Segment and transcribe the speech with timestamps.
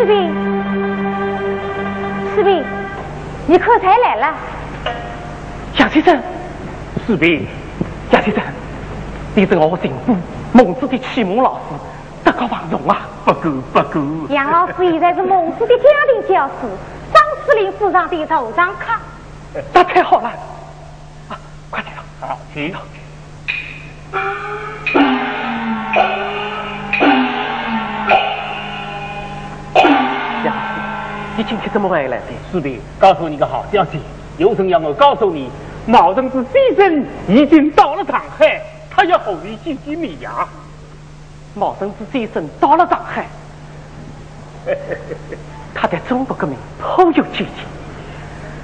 [0.00, 0.34] 士兵，
[2.34, 2.64] 士兵，
[3.46, 4.34] 你可才来了？
[5.76, 6.18] 杨先生，
[7.06, 7.46] 士兵，
[8.10, 8.42] 贾先生，
[9.34, 10.16] 你是我情夫
[10.54, 11.74] 孟子的启蒙老师，
[12.24, 13.06] 德高望重啊！
[13.26, 14.00] 不够不够。
[14.30, 16.54] 杨老师现在是孟子的家庭教师，
[17.12, 19.60] 张司令府上的头上客。
[19.74, 20.30] 那太好了，
[21.28, 21.36] 啊，
[21.68, 22.74] 快点走，好，请。
[31.40, 32.24] 你今天怎么回来的？
[32.52, 33.98] 是的，告诉你个好消息，
[34.36, 35.48] 有人要我告诉你，
[35.86, 40.46] 毛同志先生已经到了上海，他要和你见见面呀。
[41.54, 43.26] 毛同志先生到了上海，
[45.74, 47.64] 他对中国革命颇有见解。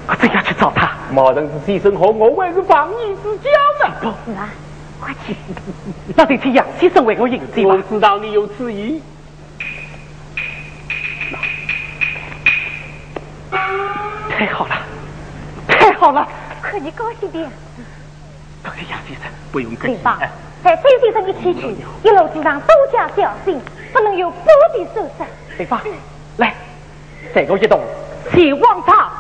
[0.07, 0.93] 我正要去找他。
[1.11, 3.51] 毛同志先生和我还是防疫之交
[3.89, 3.95] 呢。
[4.03, 4.51] 不是啊，
[5.01, 5.35] 快去。
[6.15, 9.01] 那得请杨先生为我迎接我知道你有此意。
[13.51, 14.77] 太好了，
[15.69, 16.27] 太好了！
[16.61, 17.49] 可你高兴点。
[18.63, 19.97] 多谢杨先生，不用客气。
[19.97, 20.29] 对
[20.65, 23.61] 在周先生的前去，一路之上多加小心，
[23.93, 25.27] 不能有半点受伤。
[25.57, 25.81] 对方，
[26.39, 26.55] 来，
[27.35, 27.81] 再我一动，
[28.33, 29.11] 前往他。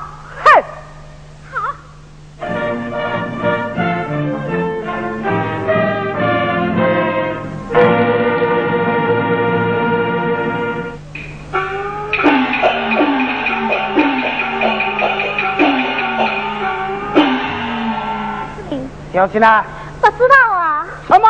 [19.27, 19.65] 小七呢？
[20.01, 20.87] 不知道啊。
[21.09, 21.27] 什么？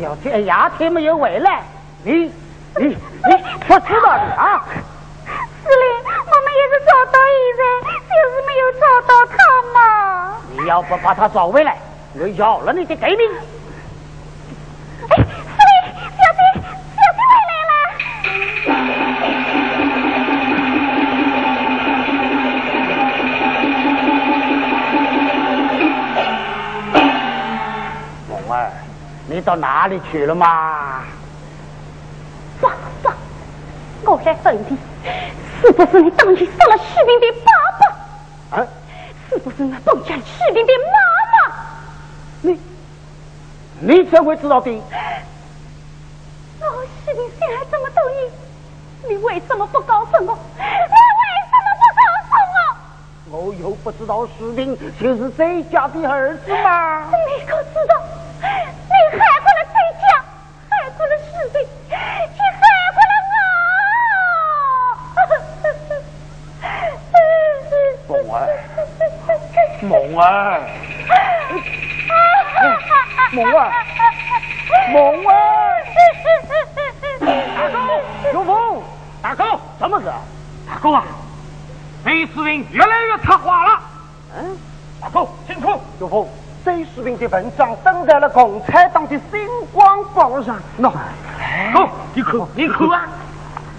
[0.00, 1.62] 小天牙天没有回来？
[2.02, 2.32] 你
[2.78, 2.96] 你你
[3.68, 4.64] 不知道的啊？
[5.62, 7.62] 司令，我们也是找到现在，
[8.08, 9.36] 就是没有找到他
[9.74, 9.78] 嘛。
[10.56, 11.76] 你要不把他找回来，
[12.18, 13.30] 我要了你的狗命。
[29.42, 31.02] 到哪里去了嘛？
[32.60, 32.70] 爸
[33.02, 33.14] 爸，
[34.04, 34.76] 我来问你，
[35.60, 38.62] 是不是你当年杀了士兵的爸爸？
[38.62, 38.66] 啊？
[39.28, 40.98] 是不是那绑架士兵的妈
[41.32, 41.54] 妈？
[42.42, 42.60] 你，
[43.80, 44.70] 你怎会知道的？
[46.60, 46.66] 我
[47.04, 48.30] 士兵陷害这么多年，
[49.08, 50.20] 你为什么不告诉我？
[50.20, 50.64] 你为
[51.48, 52.32] 什么不告诉
[53.32, 53.38] 我？
[53.38, 57.04] 我又不知道士兵就是这家的儿子吗？
[57.10, 57.94] 你可知道？
[58.42, 60.04] 你害过了这家，
[60.68, 60.72] 害
[61.52, 62.62] 你害
[62.94, 63.14] 过了
[68.06, 68.12] 我。
[68.12, 68.36] 梦儿，
[69.82, 70.20] 梦儿，
[73.32, 73.58] 梦儿，
[74.92, 74.94] 梦
[75.26, 75.32] 儿。
[77.20, 77.76] 大哥，
[78.32, 78.82] 有风，
[79.20, 79.44] 大哥，
[79.78, 80.06] 什么事？
[80.66, 81.04] 大哥啊，
[82.04, 83.80] 李士兵越来越策划了。
[84.36, 84.56] 嗯，
[85.00, 85.80] 大哥，请说。
[86.00, 86.26] 有风。
[86.64, 90.62] 这士兵的文章登在了共产党的星光报上。
[90.76, 90.88] 那，
[91.72, 93.08] 好，你看，你看啊！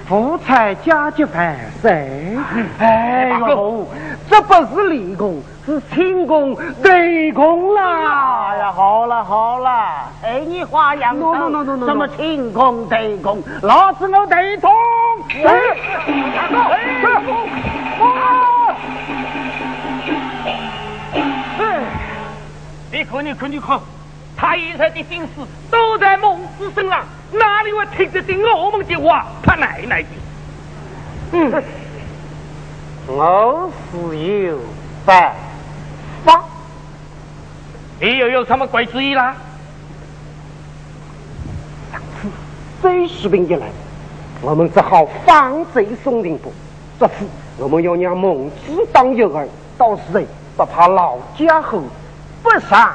[0.08, 2.38] 福彩加急犯谁？
[2.80, 3.88] 哎呦，
[4.30, 8.50] 这不是立功，是清功对功啦！
[8.50, 9.70] 哎呀，好了好了，
[10.22, 11.34] 哎，你花样多，
[11.86, 14.70] 什么清功对功，老子我对通。
[15.46, 15.54] 哎，
[16.44, 16.60] 大
[22.92, 23.80] 你看，你看，你看，
[24.36, 27.00] 他现在的心思都在孟子身上，
[27.38, 29.28] 哪里会听得进我们的话？
[29.42, 30.08] 他奶奶的！
[31.34, 31.64] 嗯，
[33.08, 34.60] 我是有
[35.06, 35.34] 办
[36.24, 36.44] 法。
[38.00, 39.36] 你又有什么鬼主意啦？
[41.92, 42.28] 上次
[42.82, 43.68] 周士兵一来，
[44.42, 46.54] 我们只好放贼松林部。
[47.00, 47.26] 这次
[47.58, 50.22] 我们要让孟子当诱饵，到时候
[50.56, 51.82] 不怕老家伙。
[52.44, 52.94] 不上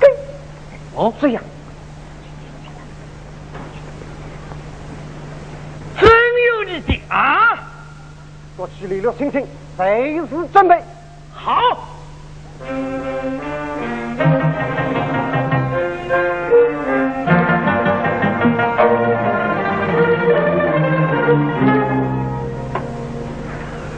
[0.00, 0.06] 钩
[0.96, 1.40] 哦，这样
[6.00, 6.10] 真
[7.08, 7.58] 啊！
[8.56, 9.44] 做起力了，星星，
[9.76, 10.80] 随时准备
[11.32, 11.60] 好。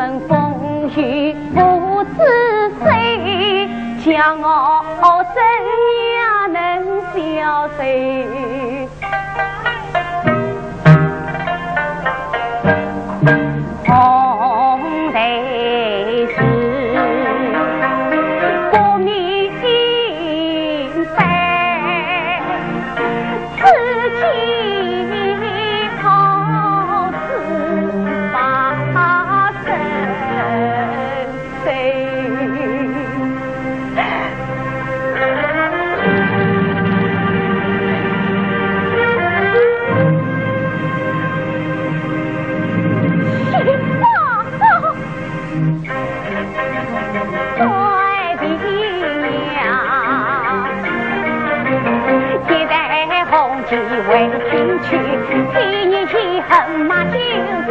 [0.00, 2.18] 人风雨不知
[2.82, 3.68] 谁，
[4.02, 4.46] 叫我
[5.34, 5.38] 怎
[6.16, 6.58] 样能
[7.12, 7.80] 消受？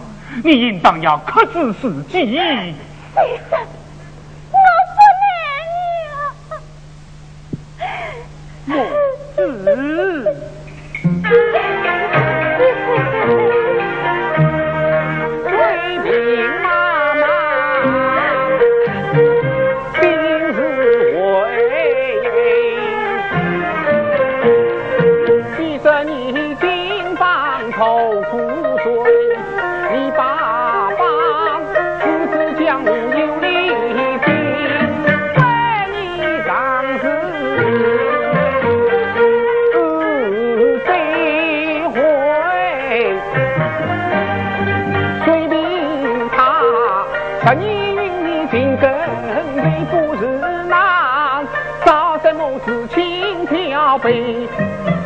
[0.44, 2.38] 你应当要克制自己。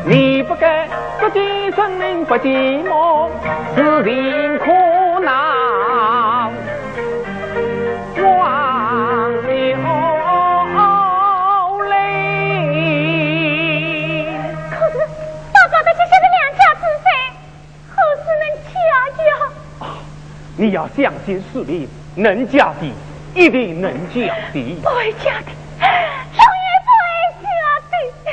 [0.05, 0.87] 你不该
[1.19, 3.29] 自己生命不寂寞，
[3.75, 4.65] 自寻苦
[5.19, 6.51] 恼，
[8.23, 9.49] 忘流
[11.89, 11.93] 泪。
[14.69, 14.97] 可是，
[15.53, 17.05] 大哥的这些是两家之谁，
[17.89, 18.75] 何时能嫁
[19.17, 19.19] 家？
[20.55, 22.81] 你要相信士兵，能嫁的
[23.35, 25.47] 一定能嫁的，不会嫁的。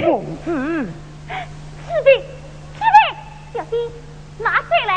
[0.04, 2.12] 公子，士兵，
[2.76, 2.96] 侍卫，
[3.54, 3.72] 小弟
[4.38, 4.92] 拿水来。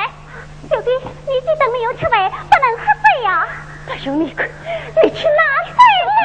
[0.69, 3.03] 小弟，你这等没有吃饭，不能喝水
[3.97, 4.31] 兄弟你，
[5.03, 5.75] 你去拿水
[6.07, 6.21] 来。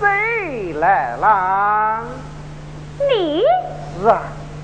[0.00, 2.02] 谁来啦？
[2.98, 3.42] 你？
[4.00, 4.22] 是啊，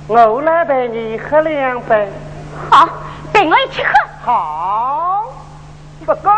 [0.08, 2.08] 我来陪你喝两杯。
[2.70, 2.88] 好，
[3.32, 3.92] 陪我一起喝。
[4.22, 5.32] 好，
[6.04, 6.30] 不够。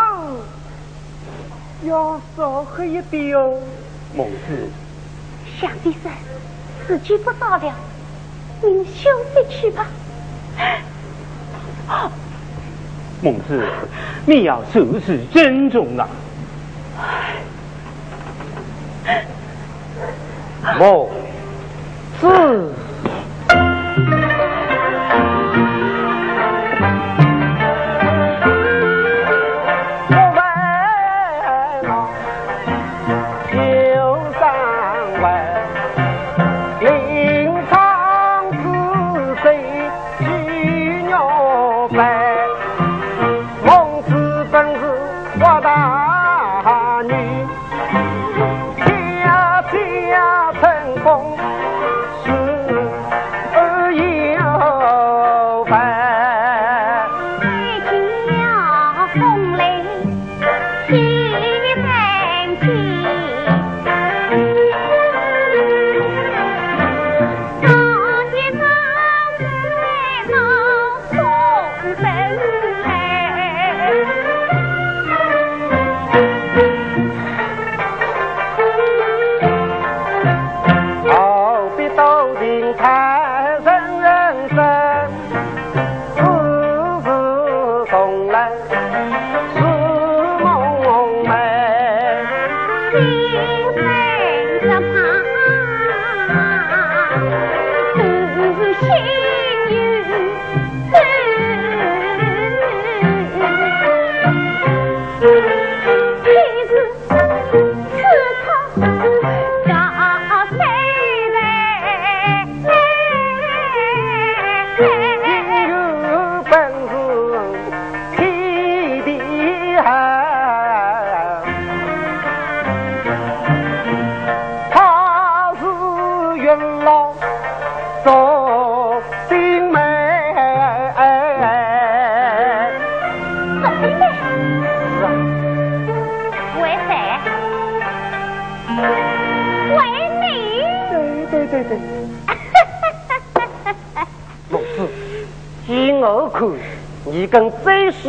[1.84, 3.58] 要少喝一点哦，
[4.14, 4.70] 孟子。
[5.58, 5.98] 想必是，
[6.86, 7.74] 时间不早了，
[8.62, 9.86] 您休息去吧。
[13.24, 13.58] 孟子，
[14.26, 16.06] 你要处事珍重啊。
[20.78, 21.08] 孟
[22.20, 22.74] 子。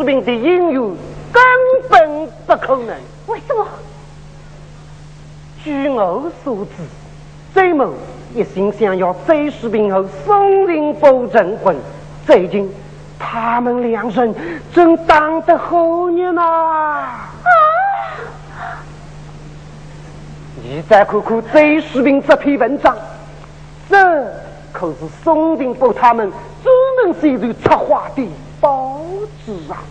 [0.05, 0.97] 周世平的姻缘
[1.31, 1.41] 根
[1.89, 2.95] 本不可能。
[3.25, 3.65] 为什么？
[5.63, 7.91] 据我所知，周某
[8.35, 11.75] 一心想要周世平和宋仁波成婚，
[12.27, 12.71] 最近
[13.17, 14.35] 他们两人
[14.71, 16.43] 正当得好热闹。
[16.43, 17.31] 啊！
[20.63, 22.95] 你再看看周世平这篇文章，
[23.89, 23.97] 这
[24.71, 26.31] 可是宋仁波他们
[26.63, 28.29] 专门写段策划的
[28.61, 29.01] 报
[29.43, 29.81] 纸啊！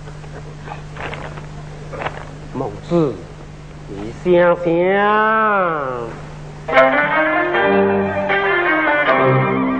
[2.96, 4.64] 你想想，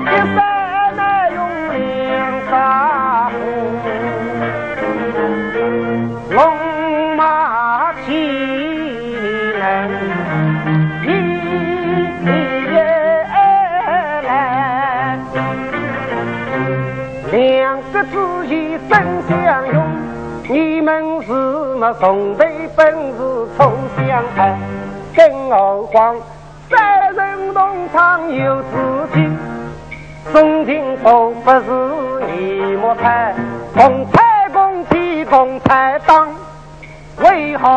[0.04, 0.37] 一山
[0.97, 1.00] 难
[1.33, 1.38] 容
[1.71, 1.78] 两
[2.50, 2.52] 大
[3.30, 3.33] 虎，
[6.35, 6.37] 龙
[7.16, 8.09] 马起
[9.61, 9.62] 来
[11.04, 11.06] 一
[12.75, 12.76] 夜
[14.26, 14.28] 来，
[17.30, 18.12] 两个字
[18.49, 18.92] 意真
[19.28, 19.33] 相
[19.73, 19.76] 拥，
[20.49, 21.33] 你们是
[21.76, 22.44] 么从头
[22.76, 23.49] 本事？
[23.57, 24.59] 从相爱，
[25.14, 26.16] 更何况
[26.69, 28.69] 三人同堂有知
[29.14, 29.28] 己。
[30.33, 31.61] 宋金宝不是
[32.26, 33.35] 你莫猜，
[33.75, 36.28] 共产共体共产党，
[37.23, 37.69] 为何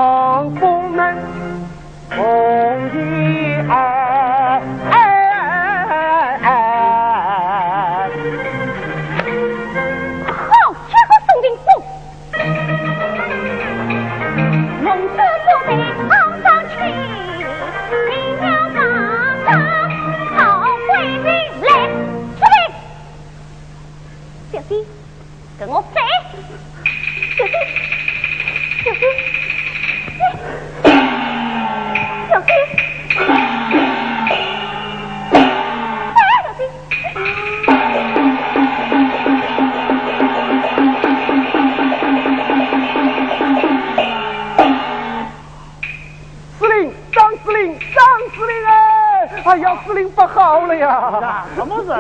[49.58, 49.60] 哎！
[49.60, 51.44] 哎呀，司令不好了呀！
[51.56, 51.92] 什么事？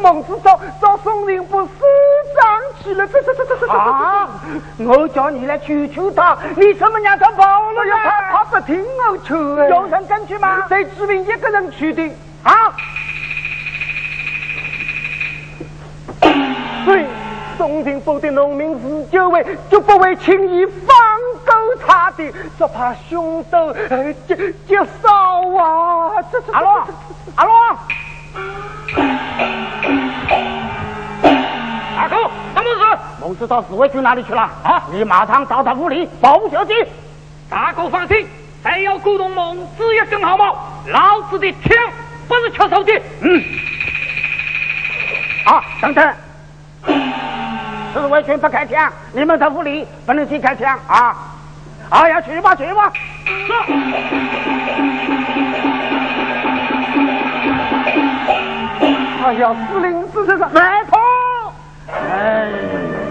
[0.00, 1.68] 孟子找找宋宁不是。
[2.82, 4.28] 去了，这这这这这啊！
[4.78, 7.96] 我叫你来求求他，你怎么让他跑了呀？
[8.04, 9.36] 他他不听我劝。
[9.70, 10.66] 有人跟去吗？
[10.68, 12.10] 谁指明一个人去的？
[12.42, 12.52] 啊！
[16.84, 17.06] 所以
[17.56, 20.96] 宋廷府的农民自救会就不会轻易放
[21.52, 23.72] 过他的，只怕凶斗
[24.26, 24.36] 结
[24.66, 25.10] 结少
[25.58, 26.22] 啊！
[26.30, 26.86] 这这阿罗，
[27.36, 27.54] 阿罗，
[31.98, 32.16] 阿哥。
[33.20, 34.42] 孟子到侍卫军哪里去了？
[34.62, 34.82] 啊！
[34.92, 36.72] 你马上到他屋里报消息。
[37.48, 38.28] 大哥放心，
[38.62, 40.54] 谁要鼓动孟子一根毫毛，
[40.88, 41.70] 老子的枪
[42.28, 43.02] 不是缺手的。
[43.20, 43.42] 嗯。
[45.46, 46.14] 啊，等等，
[47.94, 51.16] 侍卫军不开枪，你们在屋里不能去开枪啊！
[51.90, 52.92] 啊，要去吧，去吧。
[53.26, 53.52] 是。
[59.24, 60.96] 哎呀，司令，这是来头。
[61.88, 63.03] 哎。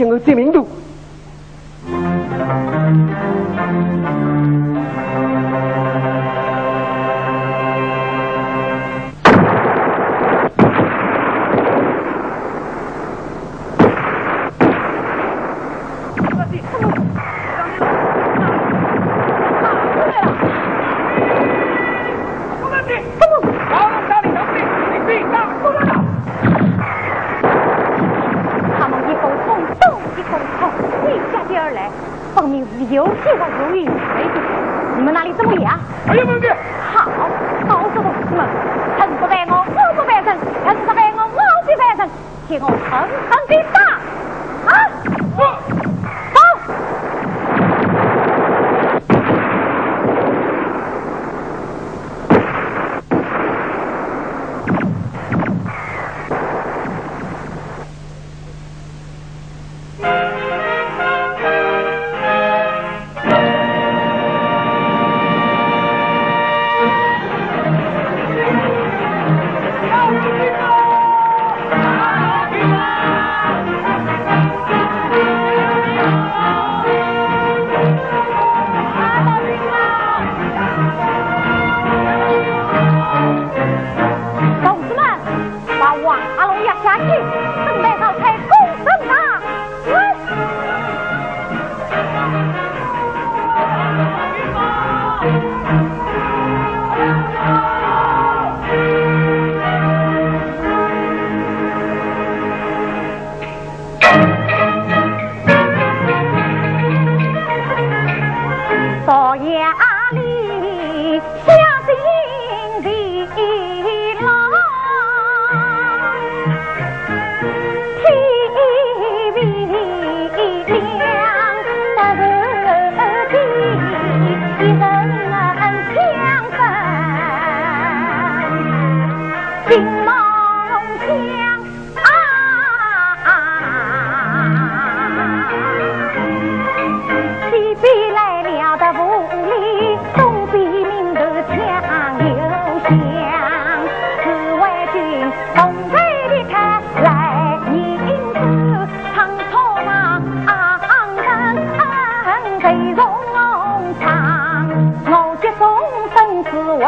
[0.00, 0.66] 提高知名度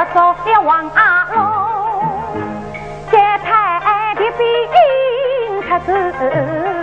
[0.06, 1.38] 走了王阿龙，
[3.10, 4.46] 接太的兵
[5.68, 6.81] 他走。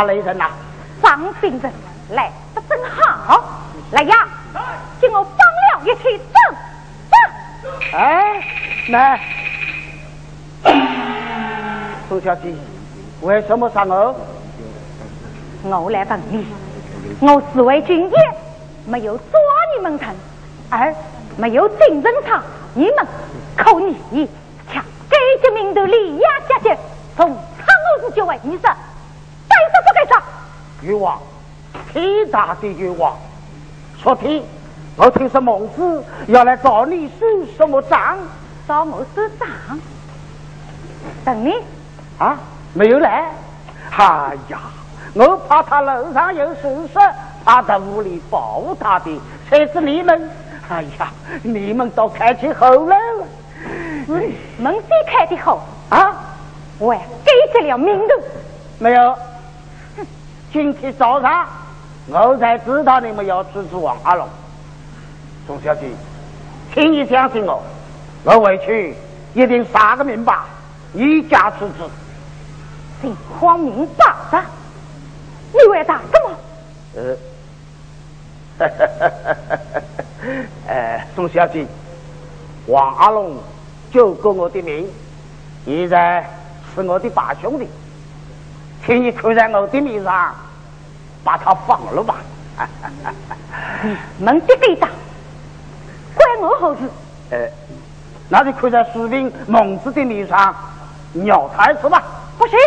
[0.00, 0.48] 下雷人呐！
[1.02, 1.72] 人
[2.12, 3.44] 来得正好，
[3.90, 4.26] 来呀，
[4.98, 6.34] 请我帮了一起走
[7.10, 7.16] 走。
[7.98, 8.42] 哎，
[8.88, 9.20] 来，
[12.08, 12.54] 宋小姐，
[13.20, 14.16] 为什么杀我？
[15.64, 16.46] 我来问你，
[17.20, 18.16] 我是为军爷，
[18.86, 19.38] 没有抓
[19.76, 20.14] 你们成，
[20.70, 20.94] 而
[21.36, 23.06] 没有进人场，你们
[23.54, 24.26] 扣你，
[24.72, 26.78] 抢该级名头李亚家姐，
[27.18, 27.66] 从苍
[27.98, 28.74] 我子就为你杀。
[30.82, 31.18] 冤枉！
[31.92, 33.16] 天大的冤枉！
[34.02, 34.42] 昨天
[34.96, 38.18] 我听说孟子要来找你算什么账？
[38.66, 39.48] 找我算账？
[41.24, 41.54] 等你
[42.18, 42.38] 啊，
[42.72, 43.30] 没有来。
[43.90, 44.58] 哎呀，
[45.14, 46.98] 我怕他楼上有损失，
[47.44, 50.30] 怕在屋里保护他的，才是你们。
[50.68, 51.10] 哎呀，
[51.42, 53.24] 你们都开起后来了。
[54.08, 56.16] 嗯门先开的好啊！
[56.78, 58.14] 我给这了名头。
[58.78, 59.14] 没有。
[60.52, 61.46] 今天早上，
[62.08, 64.28] 我才知道你们要处置王阿龙。
[65.46, 65.86] 宋小姐，
[66.74, 67.62] 请你相信我，
[68.24, 68.94] 我回去
[69.32, 70.36] 一定杀个明白，
[70.92, 71.84] 一家处置。
[73.00, 74.42] 情况明白的，
[75.52, 76.36] 你为打什么？
[76.96, 77.16] 呃，
[78.58, 79.82] 哈哈哈哈哈哈！
[80.66, 81.64] 呃，钟小姐，
[82.66, 83.36] 王阿龙
[83.92, 84.86] 救过我的命，
[85.64, 86.28] 现在
[86.74, 87.68] 是我的八兄弟。
[88.84, 90.34] 请你扣在我的脸上，
[91.22, 92.16] 把他放了吧。
[94.18, 94.88] 门的对打，
[96.14, 96.80] 关我何事？
[97.30, 97.48] 呃，
[98.28, 100.54] 那就扣在士兵孟子的脸上，
[101.12, 102.02] 鸟他一次吧。
[102.38, 102.58] 不行，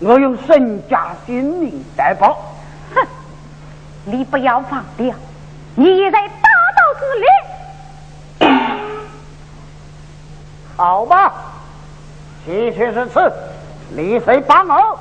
[0.00, 2.34] 我用身家性命担保。
[2.94, 3.06] 哼，
[4.04, 5.14] 你不要放掉，
[5.74, 7.28] 你也在大道之列。
[10.76, 11.32] 好吧，
[12.46, 13.32] 的确是此。
[13.94, 14.98] 你谁帮我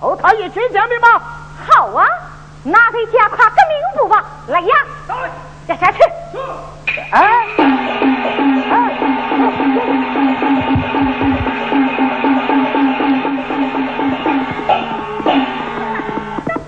[0.00, 1.22] 和他一起见面吧？
[1.68, 2.06] 好啊，
[2.62, 4.24] 那得加快革命步伐。
[4.48, 4.74] 来呀，
[5.66, 5.98] 接下去。
[7.10, 7.20] 哎
[8.70, 8.74] 哎，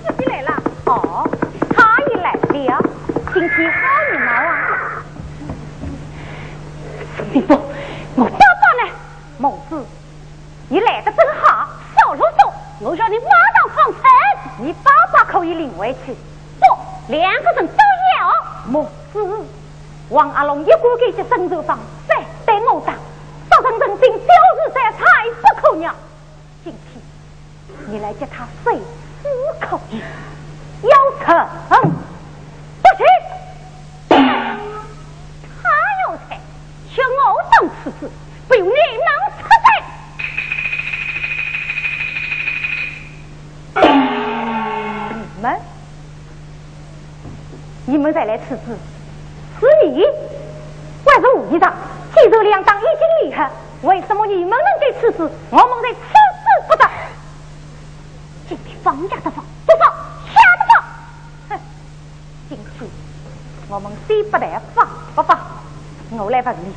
[0.05, 0.51] 司机来了。
[0.85, 1.27] 哦，
[1.75, 2.79] 他也来了。
[3.33, 3.79] 今天好
[4.11, 4.51] 热闹啊！
[7.33, 7.55] 兵部，
[8.17, 8.39] 我爸爸
[8.85, 8.91] 呢？
[9.39, 9.71] 孟子。
[10.69, 11.22] 你来的正好，少啰
[12.93, 14.03] 我叫你马上放城，
[14.59, 16.15] 你爸爸可以领回去。
[16.61, 18.31] 不，两个人都要。
[18.67, 19.47] 母子，
[20.11, 25.01] 王阿龙一个给这生肉房，再对我打，杀人人心，小日再财
[25.41, 25.95] 不可鸟。
[26.63, 27.03] 今天
[27.87, 28.85] 你来接他碎死
[29.67, 30.03] 口意，
[30.83, 30.91] 要
[31.25, 31.49] 成
[32.83, 33.07] 不行。
[35.63, 35.65] 他
[36.11, 36.39] 有才，
[36.91, 38.11] 却我等此子，
[45.43, 45.61] 们，
[47.85, 48.79] 你们再来处置，
[49.61, 50.05] 是你
[51.05, 51.75] 还是武长？
[52.15, 53.51] 既然两党已经离合，
[53.83, 56.89] 为什么你们能给处置，我们再处置不得？
[58.49, 59.93] 今天放假的放，不放
[60.33, 61.59] 下的放。
[61.59, 61.61] 哼，
[62.49, 62.89] 今天
[63.69, 65.37] 我们虽不来放不放，
[66.11, 66.73] 我来问你，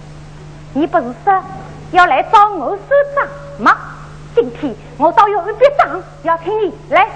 [0.82, 1.44] 你不是说
[1.92, 3.28] 要来找我算账
[3.60, 3.78] 吗？
[4.34, 7.08] 今天我倒有一笔账要请你来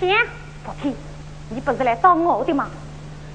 [0.00, 0.14] 行，
[0.64, 0.94] 昨天
[1.50, 2.68] 你不是来找我的吗？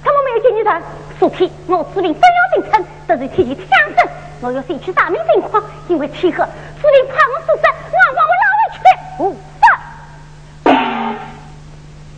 [0.03, 0.83] 怎么没有见你人？
[1.19, 4.07] 昨天我指令真要进城，都是替你抢生。
[4.41, 8.79] 我要先去查明情况，因为天黑，指令怕我受伤，我把我拉回去。
[9.19, 9.37] 无事。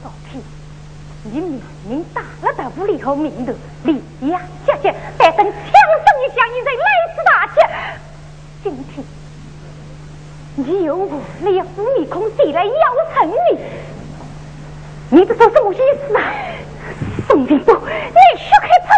[0.04, 0.44] 昨天
[1.24, 7.54] 你明明打了大屋里后面头，李呀姐姐，但等枪声一响，你才来此大吉。
[8.64, 9.04] 今天。
[10.54, 12.72] 你用我脸副面孔谁来邀
[13.16, 13.58] 成你？
[15.14, 16.24] 你这是什么意思啊？
[17.28, 18.90] 宋定波，你血开喷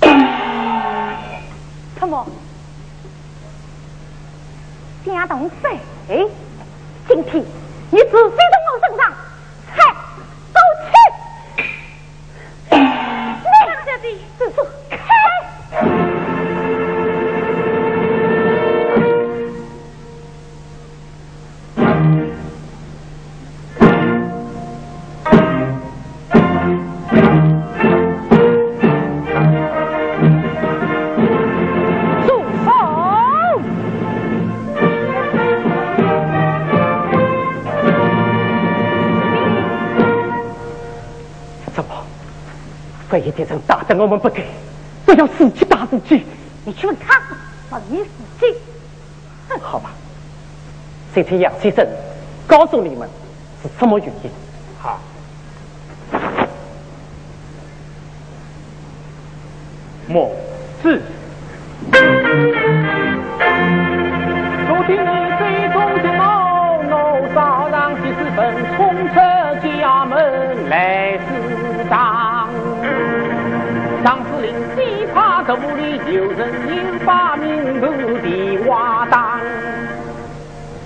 [0.00, 0.08] 上！
[1.98, 2.26] 什么？
[5.04, 5.78] 江东水？
[7.06, 7.44] 今天
[7.90, 8.30] 你自己都
[43.20, 44.44] 一变成打得我们不给，
[45.04, 46.24] 不要自己打自己。
[46.64, 47.20] 你去问他，
[47.70, 48.54] 问你死心。
[49.60, 49.90] 好吧，
[51.14, 51.86] 这天杨先生
[52.46, 53.08] 告诉你们
[53.62, 54.30] 是什么原因。
[54.78, 55.00] 好。
[60.06, 60.30] 莫
[60.82, 61.00] 子，
[75.50, 79.40] 最怕这屋里有人引发民头的瓦当。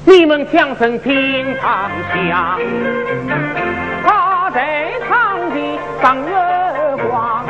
[0.06, 2.58] 你们枪声平常响，
[4.02, 6.32] 他在场的上月
[7.08, 7.44] 光。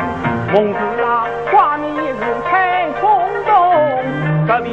[0.51, 4.71] 孟子啊，话你是太冲动，隔壁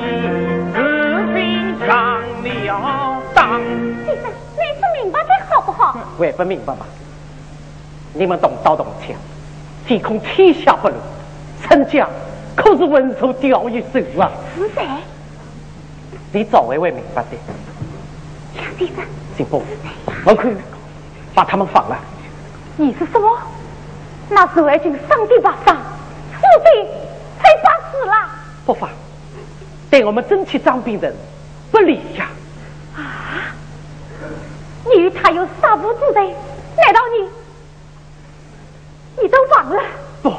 [0.75, 3.61] 士兵上了当。
[4.05, 5.97] 先生，你是明白的好不好？
[6.19, 6.87] 还不明白吗？
[8.15, 9.15] 你们动刀动枪。
[9.87, 11.01] 天空天下不乱，
[11.63, 12.07] 陈家
[12.55, 14.31] 可是文手钓鱼手啊！
[14.55, 14.87] 是谁？
[16.33, 17.29] 你早晚会明白的。
[18.57, 19.05] 杨先生，
[19.37, 19.63] 金波，
[20.25, 20.55] 我可以
[21.35, 21.99] 把他们放了。
[22.77, 23.39] 你是什么？
[24.29, 26.87] 那是外军上帝把伤，父亲
[27.39, 28.13] 才把死了。
[28.65, 28.89] 不放，
[29.91, 31.15] 对我们争取张兵人
[31.71, 32.29] 不利呀！
[32.97, 33.55] 啊！
[34.85, 36.35] 你与他有杀父之罪，
[36.77, 37.29] 难道你？
[39.23, 39.83] 你都忘了？
[40.23, 40.31] 不，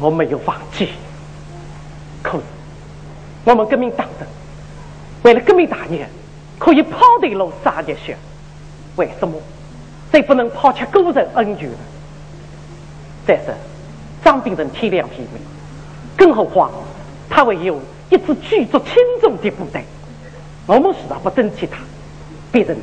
[0.00, 0.90] 我没有忘记。
[2.22, 2.44] 可是，
[3.44, 4.28] 我们革命党人
[5.22, 6.08] 为了革命大业，
[6.58, 8.16] 可以抛头颅洒热血，
[8.96, 9.34] 为什么
[10.12, 11.78] 就不能抛弃个人恩怨呢？
[13.26, 13.54] 再说，
[14.24, 15.40] 张炳仁体谅体面，
[16.16, 16.70] 更何况
[17.28, 17.80] 他会有
[18.10, 19.84] 一支举足轻重的部队，
[20.66, 21.78] 我们实在不争气他，
[22.50, 22.76] 别人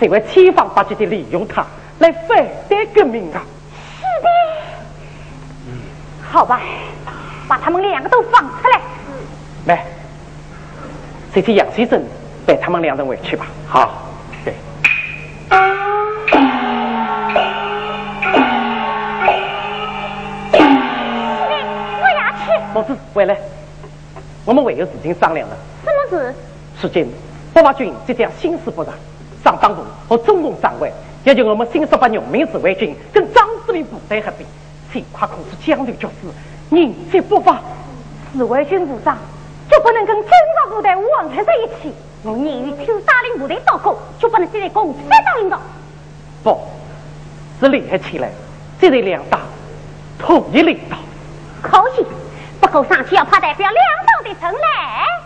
[0.00, 1.66] 就会千方百计的利用他。
[2.00, 3.44] 来反对革命啊！
[6.34, 6.60] 好吧，
[7.46, 8.80] 把他们两个都放出来。
[9.66, 9.84] 来，
[11.32, 12.02] 这天杨先生
[12.44, 13.46] 带他们两人回去吧。
[13.68, 14.02] 好，
[14.44, 14.52] 对。
[22.00, 22.50] 我要去。
[22.74, 23.38] 孟子，回来，
[24.44, 25.54] 我们还有事情商量呢。
[25.84, 26.34] 什么事？
[26.82, 27.08] 如今
[27.54, 28.96] 北伐军即将兴师不断，
[29.44, 30.92] 上党部和中共上位。
[31.22, 34.44] 要求我们新十八农民自卫军跟张司令部队合并，
[34.94, 37.60] 这块可是将领局势，人才不发。
[38.32, 39.18] 自卫军部长
[39.68, 41.92] 绝不能跟侦察部队混合在一起？
[42.22, 45.60] 我宁愿听沙领部队倒戈，绝不能现在共产党领导。
[46.44, 46.60] 不，
[47.58, 48.30] 是联合起来，
[48.80, 49.40] 这对两党
[50.16, 50.96] 统一领导。
[51.60, 52.06] 可以，
[52.60, 55.23] 不过上去要派代表两党的成来。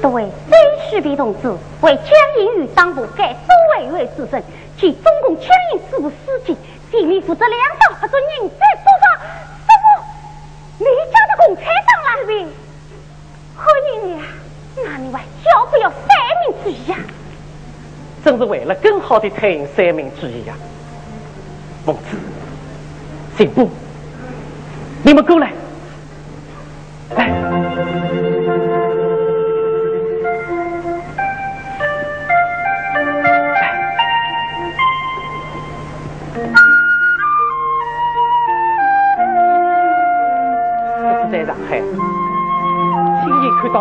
[0.00, 0.56] 多位非
[0.88, 1.48] 徐斌同志
[1.82, 2.06] 为江
[2.38, 3.38] 阴与党部改组
[3.76, 4.42] 委员之身，
[4.78, 6.56] 及中共江阴支部书记，
[6.90, 9.04] 全面负责两党合作人才出发。
[9.66, 10.04] 什么？
[10.78, 12.08] 你家的共产党啦？
[12.26, 12.46] 徐
[13.56, 14.22] 何爷爷，
[14.84, 15.98] 那你还要不要三
[16.48, 16.96] 民主义呀？
[18.24, 20.54] 正是为了更好的推行三民主义呀。
[21.84, 22.16] 孟子、
[23.36, 23.68] 刑部，
[25.02, 25.52] 你们过来，
[27.16, 28.39] 来。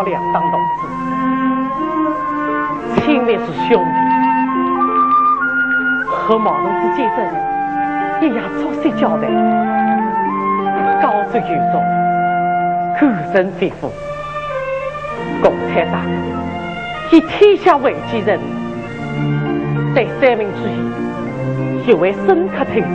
[0.04, 0.60] 两党同
[2.96, 3.90] 志，亲烈是兄弟，
[6.08, 7.18] 和毛同志见证
[8.22, 9.28] 一夜初三交代，
[11.02, 11.76] 高瞻远瞩，
[13.00, 13.02] 感
[13.34, 13.90] 人肺腑。
[15.42, 16.02] 共产党
[17.12, 18.40] 以天下为己任，
[19.94, 20.70] 对三民主义
[21.88, 22.86] 尤为深刻透彻。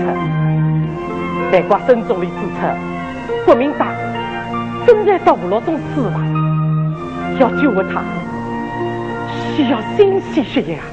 [1.52, 2.66] 难怪孙总理指出，
[3.46, 3.88] 国民党
[4.86, 6.33] 正在道路中死亡。
[7.38, 8.02] 要救活他，
[9.56, 10.84] 需要新鲜血液啊！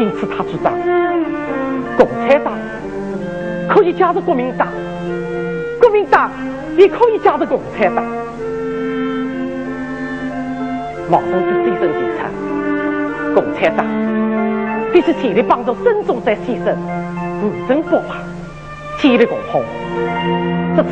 [0.00, 0.72] 因此，他主张
[1.96, 2.52] 共产党
[3.68, 4.66] 可以加入国民党，
[5.80, 6.30] 国民党
[6.76, 8.04] 也可以加入共产党。
[11.08, 13.86] 毛同志最深提出，共产党
[14.92, 16.76] 必须全力帮助孙中山先生
[17.40, 18.16] 完成复华，
[19.00, 19.62] 建立共和。
[20.76, 20.88] 这次。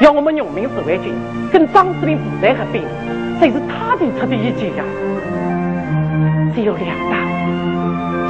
[0.00, 1.14] 要我们农民自卫军
[1.50, 2.82] 跟张司令部队合并，
[3.40, 4.84] 这是他提出的意见呀。
[6.54, 7.18] 只有两党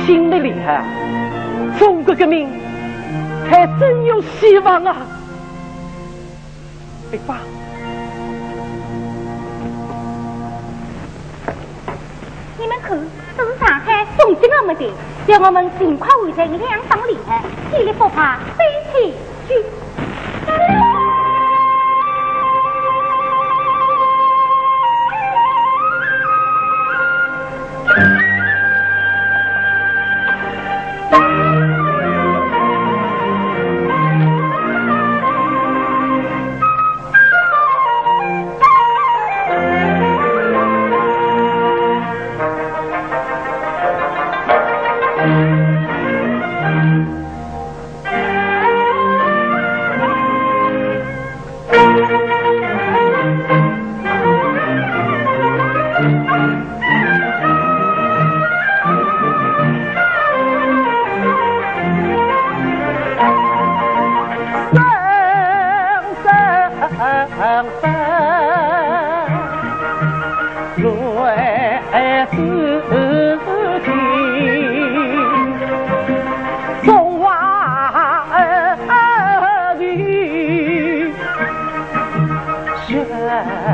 [0.06, 2.48] 心力联合，中国革命
[3.50, 4.96] 还真有希望啊！
[7.10, 7.40] 对吧？
[12.58, 12.98] 你们看，
[13.36, 14.92] 这是上海送进我们的，
[15.26, 17.32] 要我们尽快完成两党联合，
[17.72, 19.14] 建立复派，飞起
[19.48, 19.64] 去。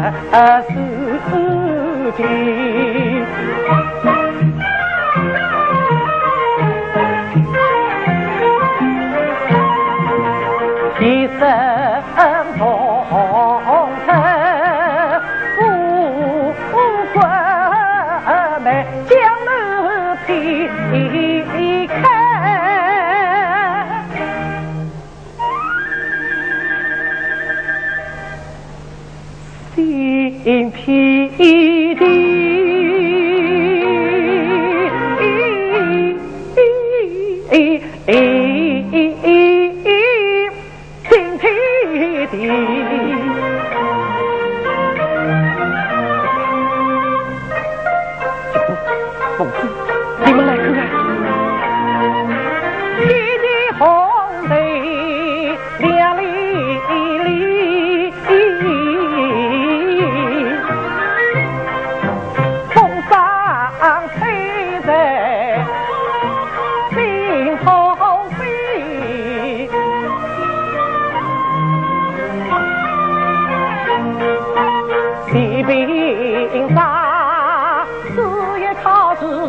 [0.03, 0.69] 啊是
[1.31, 2.92] 自己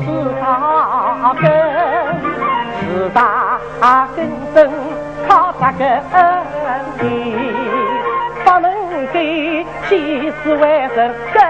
[0.04, 0.08] 是
[0.42, 1.44] 他根
[2.80, 4.70] 是他根深
[5.28, 5.32] 他
[5.72, 5.82] 根
[7.00, 7.04] 底
[8.44, 8.68] 不能
[9.14, 11.42] 给妻子外人跟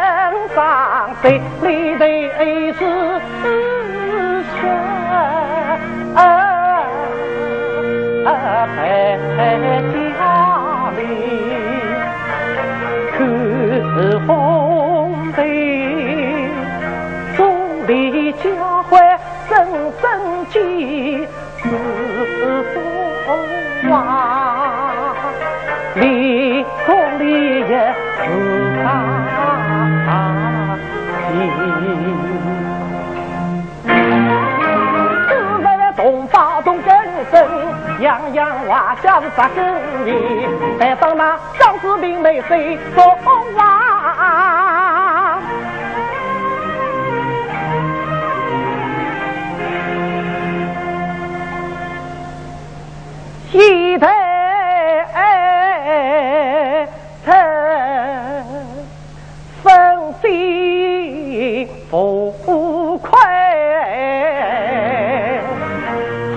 [0.56, 1.42] 上悲
[1.96, 2.30] 泪
[2.74, 2.82] 水
[3.42, 4.68] 是透
[8.24, 8.28] 了
[9.38, 9.40] 在
[9.94, 10.20] 家
[10.96, 11.02] 里
[13.12, 13.18] 可
[13.96, 14.30] 是风
[15.34, 15.63] 吹
[27.74, 27.82] 自是
[28.86, 28.88] 大
[31.32, 31.42] 兵。
[35.58, 35.82] 这个
[36.28, 36.94] 发东根
[37.32, 37.34] 深，
[38.00, 40.48] 洋洋瓦下是根里？
[40.80, 43.04] 再当那张子兵没黑风
[43.58, 45.40] 啊！
[53.52, 54.08] 一代。
[61.94, 63.12] 不愧。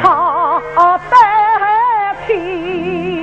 [0.02, 3.15] 他代皮。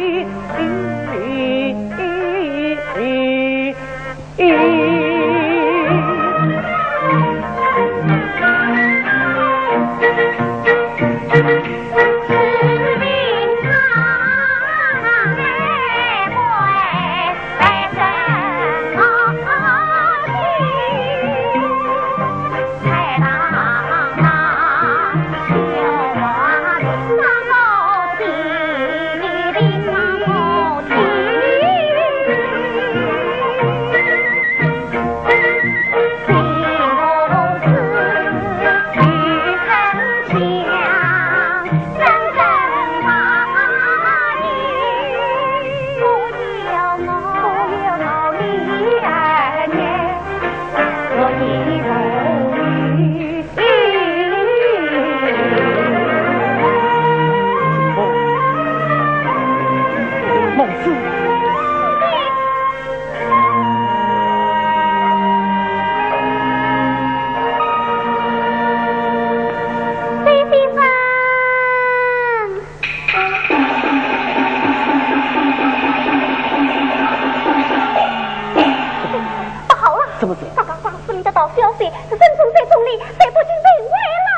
[79.67, 80.05] 不好了！
[80.19, 80.41] 怎么子？
[80.55, 83.95] 刚刚发市民的道消息，沈从在总理在不进被围
[84.25, 84.29] 了。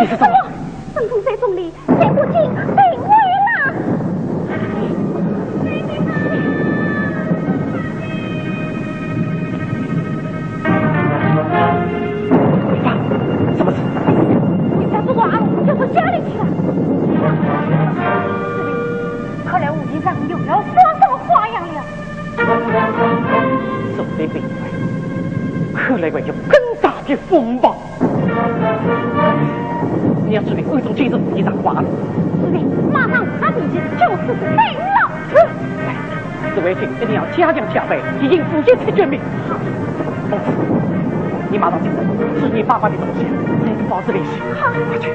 [0.00, 0.34] 你是什么？
[0.94, 2.34] 沈从在总理在不进
[2.76, 3.08] 被围。
[15.92, 16.44] 家里去了，
[19.44, 20.91] 看来武警长又要说。
[24.32, 24.40] 贼
[26.00, 27.76] 来，会有更大的风暴。
[30.26, 31.84] 你要注意，欧洲军事主义上了。
[32.40, 35.10] 司令，马上发兵去，就是飞了。
[35.86, 35.94] 来，
[36.54, 39.20] 指挥军一定要加强戒备，敌军伏击太绝命。
[39.48, 39.56] 好，
[41.50, 41.90] 你马上去，
[42.40, 43.26] 是你爸爸的东西，
[43.88, 44.30] 保持联系。
[44.58, 45.10] 好，快去。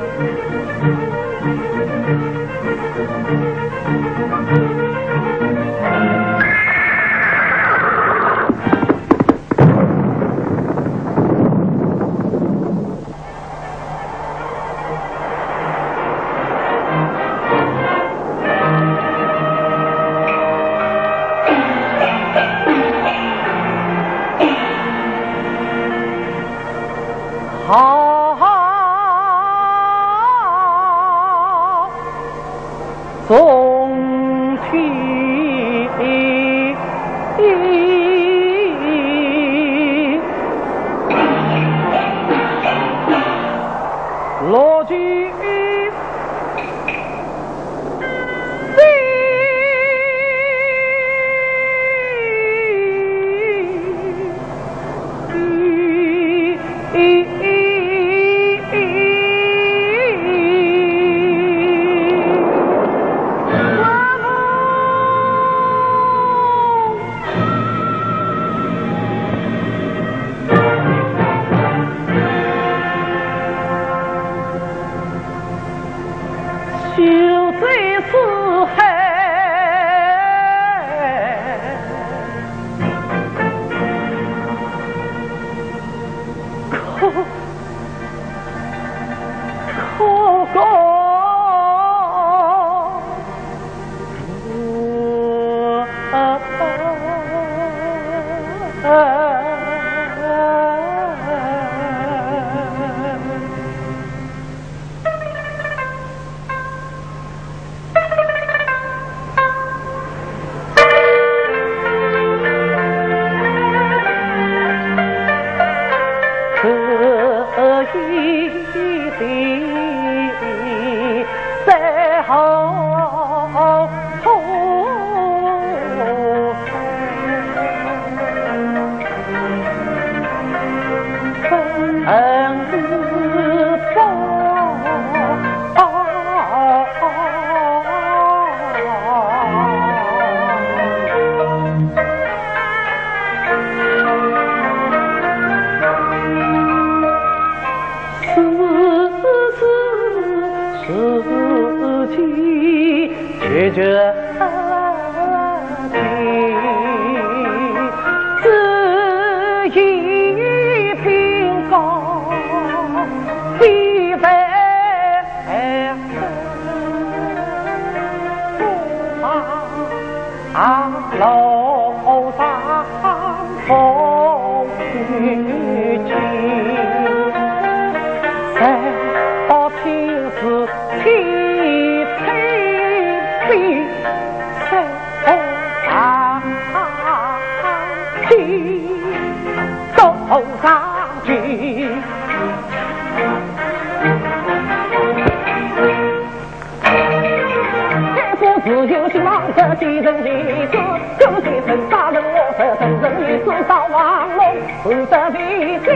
[199.67, 200.29] 心忙着几人的
[200.67, 200.77] 子，
[201.19, 204.39] 狗先生杀人我杀人，人与自杀王龙
[204.83, 205.87] 不得为心。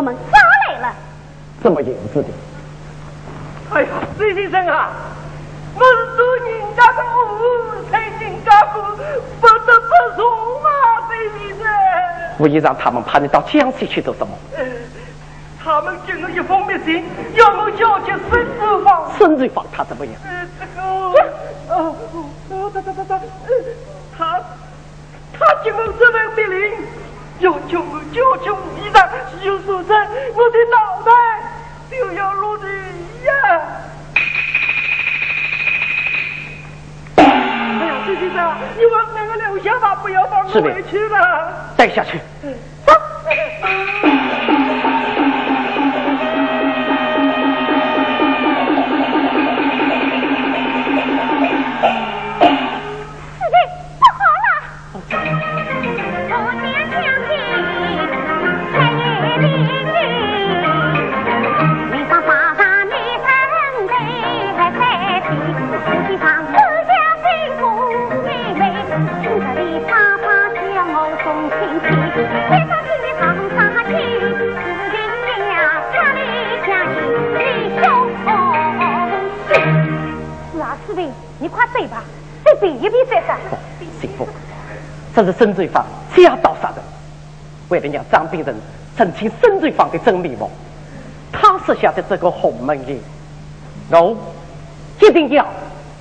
[0.00, 0.40] 我们抓
[0.72, 0.94] 来了？
[1.62, 2.28] 这么严子的，
[3.70, 4.88] 哎呀，孙先生啊，
[5.74, 7.04] 我是做人家的
[8.18, 8.82] 人家过，
[9.42, 10.24] 不得不从
[10.64, 11.66] 啊，崔先生。
[12.38, 14.32] 我也让他们派你到江西去做什么？
[14.56, 14.64] 呃
[15.62, 19.12] 他们寄了一封密信，要我交接生日房。
[19.18, 20.14] 生日房他怎么样？
[28.12, 28.78] 要求我
[30.34, 31.10] 我的脑袋
[31.90, 32.66] 就要落地
[33.24, 33.32] 呀！
[37.16, 37.22] 哎
[37.86, 41.74] 呀，崔先生，你往那个留下吧，不要放我是的回去了。
[41.76, 42.18] 带下去。
[42.44, 42.56] 士
[82.44, 83.38] 再比一比再战。
[84.00, 84.28] 幸福，
[85.14, 85.84] 这是孙翠芳
[86.16, 86.78] 家道杀人，
[87.68, 88.54] 为了让张病人
[88.96, 90.50] 澄清孙翠芳的真面目，
[91.30, 92.98] 他设下的这个鸿门宴，
[93.90, 94.16] 我
[95.00, 95.46] 一定要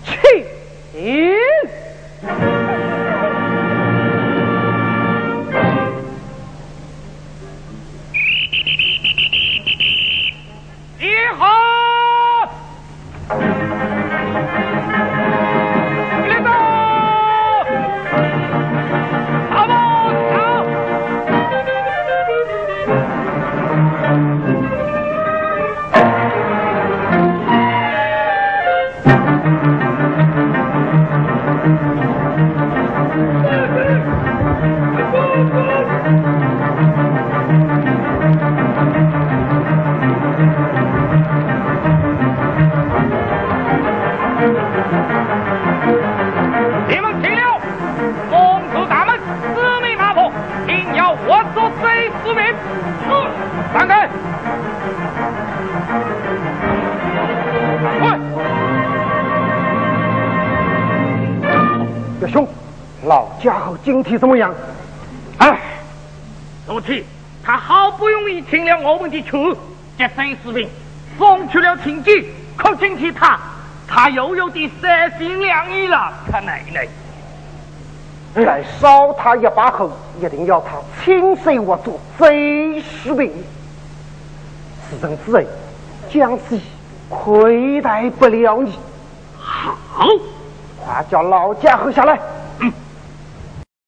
[0.03, 0.45] 去
[64.17, 64.53] 怎么样？
[65.37, 65.59] 哎，
[66.65, 67.03] 昨天
[67.43, 69.31] 他好不容易听了我们的劝，
[69.97, 70.69] 节省士兵，
[71.17, 72.23] 送去了请柬，
[72.57, 73.39] 可今天他
[73.87, 76.87] 他又有点三心两意了，他奶奶。
[78.35, 79.91] 再烧他一把后，
[80.21, 83.31] 一定要他亲手我做贼士兵。
[84.89, 85.47] 此生之人，
[86.11, 86.61] 江西
[87.09, 88.77] 亏待不了你。
[89.37, 89.77] 好，
[90.85, 92.15] 快叫老家伙下来。
[92.15, 92.21] 嗯